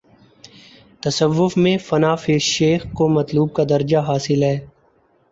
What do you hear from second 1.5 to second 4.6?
میں فنا فی الشیخ کو مطلوب کا درجہ حا صل ہے۔